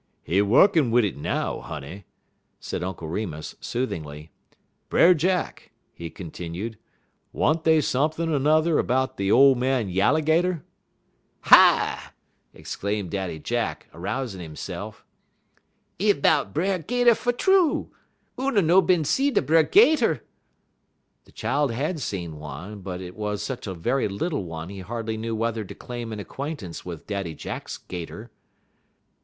"He 0.23 0.41
wukkin' 0.41 0.89
wid 0.89 1.05
it 1.05 1.15
now, 1.15 1.59
honey," 1.59 2.05
said 2.59 2.81
Uncle 2.81 3.07
Remus, 3.07 3.53
soothingly. 3.61 4.31
"Brer 4.89 5.13
Jack," 5.13 5.73
he 5.93 6.09
continued, 6.09 6.79
"wa'n't 7.31 7.65
dey 7.65 7.81
sump'n' 7.81 8.27
n'er 8.31 8.81
'bout 8.81 9.21
ole 9.21 9.53
man 9.53 9.89
Yalligater?" 9.89 10.63
"Hi!" 11.41 12.09
exclaimed 12.51 13.11
Daddy 13.11 13.37
Jack, 13.37 13.89
arousing 13.93 14.41
himself, 14.41 15.05
"'e 15.99 16.13
'bout 16.13 16.51
B'er 16.51 16.79
'Gater 16.79 17.13
fer 17.13 17.31
true. 17.31 17.91
Oona 18.39 18.63
no 18.63 18.81
bin 18.81 19.05
see 19.05 19.29
da' 19.29 19.41
B'er 19.43 19.61
'Gater?" 19.69 20.21
The 21.25 21.31
child 21.31 21.71
had 21.73 21.99
seen 21.99 22.39
one, 22.39 22.79
but 22.81 23.01
it 23.01 23.15
was 23.15 23.43
such 23.43 23.67
a 23.67 23.75
very 23.75 24.07
little 24.07 24.45
one 24.45 24.69
he 24.69 24.79
hardly 24.79 25.15
knew 25.15 25.35
whether 25.35 25.63
to 25.63 25.75
claim 25.75 26.11
an 26.11 26.19
acquaintance 26.19 26.83
with 26.83 27.05
Daddy 27.05 27.35
Jack's 27.35 27.77
'Gater. 27.77 28.31